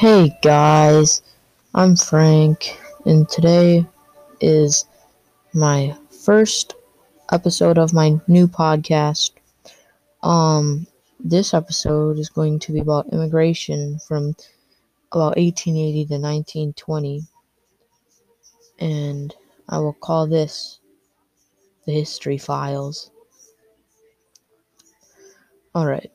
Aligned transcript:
Hey 0.00 0.34
guys, 0.40 1.20
I'm 1.74 1.94
Frank, 1.94 2.80
and 3.04 3.28
today 3.28 3.84
is 4.40 4.86
my 5.52 5.94
first 6.24 6.72
episode 7.30 7.76
of 7.76 7.92
my 7.92 8.18
new 8.26 8.48
podcast. 8.48 9.32
Um, 10.22 10.86
this 11.22 11.52
episode 11.52 12.18
is 12.18 12.30
going 12.30 12.60
to 12.60 12.72
be 12.72 12.78
about 12.78 13.12
immigration 13.12 13.98
from 14.08 14.34
about 15.12 15.36
1880 15.36 16.06
to 16.06 16.14
1920, 16.14 17.22
and 18.78 19.34
I 19.68 19.80
will 19.80 19.92
call 19.92 20.26
this 20.26 20.80
the 21.84 21.92
History 21.92 22.38
Files. 22.38 23.10
Alright. 25.74 26.10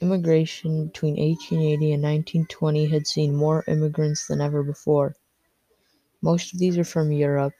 Immigration 0.00 0.88
between 0.88 1.16
1880 1.18 1.92
and 1.92 2.02
1920 2.02 2.86
had 2.86 3.06
seen 3.06 3.34
more 3.34 3.64
immigrants 3.66 4.26
than 4.26 4.40
ever 4.40 4.62
before. 4.62 5.16
Most 6.20 6.52
of 6.52 6.58
these 6.58 6.76
are 6.76 6.84
from 6.84 7.12
Europe. 7.12 7.54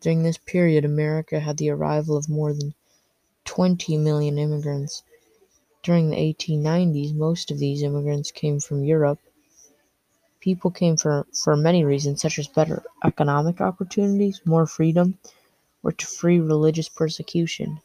During 0.00 0.22
this 0.22 0.38
period, 0.38 0.84
America 0.84 1.40
had 1.40 1.58
the 1.58 1.70
arrival 1.70 2.16
of 2.16 2.28
more 2.28 2.52
than 2.52 2.74
20 3.44 3.96
million 3.98 4.38
immigrants. 4.38 5.04
During 5.82 6.10
the 6.10 6.16
1890s, 6.16 7.14
most 7.14 7.50
of 7.50 7.58
these 7.58 7.82
immigrants 7.82 8.30
came 8.32 8.60
from 8.60 8.84
Europe. 8.84 9.20
People 10.40 10.70
came 10.70 10.96
for, 10.96 11.26
for 11.32 11.56
many 11.56 11.84
reasons, 11.84 12.22
such 12.22 12.38
as 12.38 12.48
better 12.48 12.82
economic 13.04 13.60
opportunities, 13.60 14.40
more 14.44 14.66
freedom, 14.66 15.18
or 15.82 15.92
to 15.92 16.06
free 16.06 16.40
religious 16.40 16.88
persecution. 16.88 17.80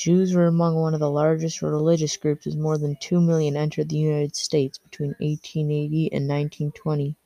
Jews 0.00 0.34
were 0.34 0.46
among 0.46 0.76
one 0.76 0.94
of 0.94 1.00
the 1.00 1.10
largest 1.10 1.60
religious 1.60 2.16
groups 2.16 2.46
as 2.46 2.56
more 2.56 2.78
than 2.78 2.96
two 3.02 3.20
million 3.20 3.54
entered 3.54 3.90
the 3.90 3.98
United 3.98 4.34
States 4.34 4.78
between 4.78 5.10
1880 5.18 6.10
and 6.10 6.26
1920. 6.26 7.16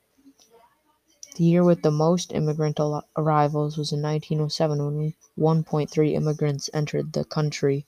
The 1.37 1.43
year 1.45 1.63
with 1.63 1.83
the 1.83 1.91
most 1.91 2.33
immigrant 2.33 2.77
arrivals 3.15 3.77
was 3.77 3.93
in 3.93 4.01
1907 4.01 5.13
when 5.37 5.63
1.3 5.63 6.11
immigrants 6.15 6.69
entered 6.73 7.13
the 7.13 7.23
country. 7.23 7.85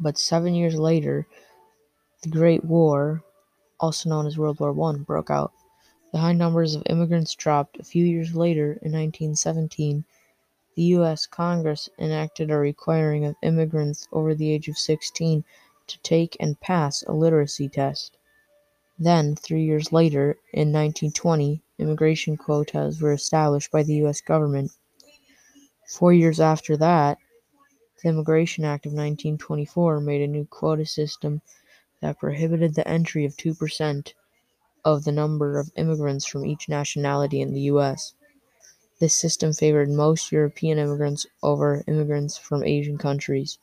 But 0.00 0.18
seven 0.18 0.52
years 0.56 0.74
later, 0.74 1.28
the 2.24 2.28
Great 2.28 2.64
War, 2.64 3.22
also 3.78 4.08
known 4.08 4.26
as 4.26 4.36
World 4.36 4.58
War 4.58 4.72
1, 4.72 5.04
broke 5.04 5.30
out. 5.30 5.52
The 6.10 6.18
high 6.18 6.32
numbers 6.32 6.74
of 6.74 6.82
immigrants 6.86 7.36
dropped 7.36 7.78
a 7.78 7.84
few 7.84 8.04
years 8.04 8.34
later 8.34 8.72
in 8.82 8.90
1917 8.90 10.04
the 10.74 10.82
U.S. 10.82 11.26
Congress 11.26 11.88
enacted 11.98 12.50
a 12.50 12.56
requiring 12.56 13.24
of 13.24 13.36
immigrants 13.42 14.08
over 14.12 14.34
the 14.34 14.50
age 14.50 14.68
of 14.68 14.76
16 14.76 15.44
to 15.86 15.98
take 16.02 16.36
and 16.40 16.60
pass 16.60 17.02
a 17.04 17.12
literacy 17.12 17.68
test. 17.68 18.16
Then, 18.98 19.36
three 19.36 19.64
years 19.64 19.92
later, 19.92 20.38
in 20.52 20.72
1920, 20.72 21.62
immigration 21.78 22.36
quotas 22.36 23.00
were 23.00 23.12
established 23.12 23.70
by 23.70 23.82
the 23.82 23.94
U.S. 23.96 24.20
government. 24.20 24.72
Four 25.88 26.12
years 26.12 26.40
after 26.40 26.76
that, 26.76 27.18
the 28.02 28.08
Immigration 28.08 28.64
Act 28.64 28.86
of 28.86 28.92
1924 28.92 30.00
made 30.00 30.22
a 30.22 30.26
new 30.26 30.44
quota 30.44 30.86
system 30.86 31.40
that 32.00 32.18
prohibited 32.18 32.74
the 32.74 32.86
entry 32.86 33.24
of 33.24 33.36
2% 33.36 34.12
of 34.84 35.04
the 35.04 35.12
number 35.12 35.58
of 35.58 35.72
immigrants 35.76 36.26
from 36.26 36.44
each 36.44 36.68
nationality 36.68 37.40
in 37.40 37.52
the 37.52 37.62
U.S. 37.62 38.14
This 39.04 39.14
system 39.14 39.52
favored 39.52 39.90
most 39.90 40.32
European 40.32 40.78
immigrants 40.78 41.26
over 41.42 41.84
immigrants 41.86 42.38
from 42.38 42.64
Asian 42.64 42.96
countries. 42.96 43.58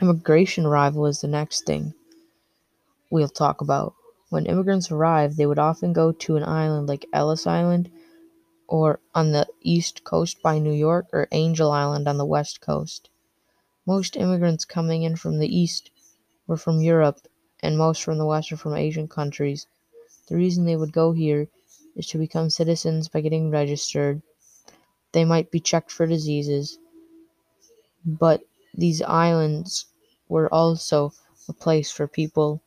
Immigration 0.00 0.66
arrival 0.66 1.04
is 1.06 1.20
the 1.20 1.26
next 1.26 1.66
thing 1.66 1.94
we'll 3.10 3.26
talk 3.26 3.60
about. 3.60 3.96
When 4.28 4.46
immigrants 4.46 4.92
arrived, 4.92 5.36
they 5.36 5.46
would 5.46 5.58
often 5.58 5.92
go 5.92 6.12
to 6.12 6.36
an 6.36 6.44
island 6.44 6.86
like 6.86 7.08
Ellis 7.12 7.44
Island 7.44 7.90
or 8.68 9.00
on 9.16 9.32
the 9.32 9.48
east 9.60 10.04
coast 10.04 10.40
by 10.40 10.60
New 10.60 10.72
York 10.72 11.06
or 11.12 11.26
Angel 11.32 11.72
Island 11.72 12.06
on 12.06 12.18
the 12.18 12.24
west 12.24 12.60
coast. 12.60 13.10
Most 13.84 14.16
immigrants 14.16 14.64
coming 14.64 15.02
in 15.02 15.16
from 15.16 15.40
the 15.40 15.52
east 15.52 15.90
were 16.46 16.56
from 16.56 16.80
Europe 16.80 17.26
and 17.64 17.76
most 17.76 18.04
from 18.04 18.16
the 18.16 18.26
west 18.26 18.52
are 18.52 18.56
from 18.56 18.76
Asian 18.76 19.08
countries. 19.08 19.66
The 20.28 20.36
reason 20.36 20.66
they 20.66 20.76
would 20.76 20.92
go 20.92 21.10
here 21.10 21.48
is 21.96 22.06
to 22.08 22.18
become 22.18 22.50
citizens 22.50 23.08
by 23.08 23.20
getting 23.20 23.50
registered. 23.50 24.22
They 25.12 25.24
might 25.24 25.50
be 25.50 25.60
checked 25.60 25.92
for 25.92 26.06
diseases, 26.06 26.78
but 28.06 28.42
these 28.74 29.02
islands 29.02 29.86
were 30.28 30.52
also 30.52 31.12
a 31.48 31.52
place 31.52 31.90
for 31.90 32.06
people 32.08 32.60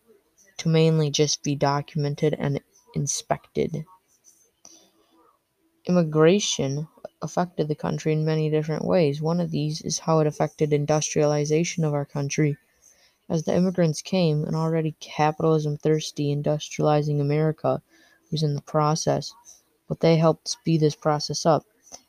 to 0.58 0.70
mainly 0.70 1.10
just 1.12 1.44
be 1.44 1.56
documented 1.56 2.36
and 2.40 2.62
inspected. 2.96 3.86
Immigration 5.88 6.88
affected 7.22 7.68
the 7.68 7.76
country 7.76 8.14
in 8.14 8.24
many 8.24 8.50
different 8.50 8.86
ways. 8.86 9.22
One 9.22 9.40
of 9.40 9.52
these 9.52 9.82
is 9.82 10.00
how 10.00 10.20
it 10.20 10.28
affected 10.28 10.72
industrialization 10.72 11.84
of 11.84 11.94
our 11.94 12.06
country. 12.06 12.58
As 13.30 13.44
the 13.44 13.56
immigrants 13.56 14.02
came, 14.02 14.46
an 14.46 14.56
already 14.56 14.96
capitalism 15.00 15.78
thirsty 15.78 16.36
industrializing 16.36 17.22
America 17.22 17.82
was 18.32 18.44
in 18.44 18.56
the 18.56 18.62
process, 18.62 19.34
but 19.88 20.00
they 20.00 20.18
helped 20.18 20.48
speed 20.48 20.82
this 20.82 20.96
process 20.96 21.46
up, 21.46 21.66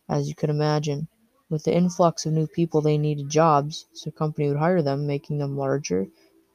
as 0.08 0.28
you 0.28 0.34
could 0.34 0.50
imagine. 0.50 1.08
With 1.50 1.64
the 1.64 1.74
influx 1.74 2.26
of 2.26 2.32
new 2.32 2.46
people, 2.46 2.80
they 2.80 2.98
needed 2.98 3.30
jobs, 3.30 3.86
so 3.92 4.10
company 4.10 4.48
would 4.48 4.58
hire 4.58 4.82
them, 4.82 5.06
making 5.06 5.38
them 5.38 5.56
larger, 5.56 6.08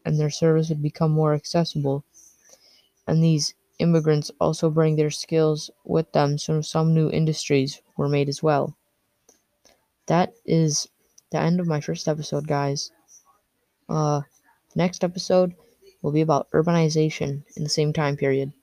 and 0.06 0.20
their 0.20 0.30
service 0.30 0.70
would 0.70 0.82
become 0.82 1.12
more 1.12 1.34
accessible. 1.34 2.04
And 3.08 3.24
these 3.24 3.54
immigrants 3.80 4.32
also 4.40 4.70
bring 4.70 4.96
their 4.96 5.12
skills 5.12 5.70
with 5.84 6.12
them, 6.12 6.38
so 6.38 6.62
some 6.62 6.94
new 6.94 7.10
industries 7.10 7.82
were 7.98 8.10
made 8.10 8.30
as 8.30 8.44
well. 8.44 8.76
That 10.08 10.34
is 10.46 10.88
the 11.32 11.40
end 11.40 11.60
of 11.60 11.68
my 11.68 11.80
first 11.82 12.08
episode, 12.08 12.48
guys. 12.48 12.92
Uh, 13.90 14.22
next 14.76 15.04
episode 15.04 15.56
will 16.02 16.12
be 16.12 16.22
about 16.22 16.50
urbanization 16.52 17.44
in 17.56 17.64
the 17.64 17.70
same 17.70 17.94
time 17.94 18.18
period. 18.18 18.54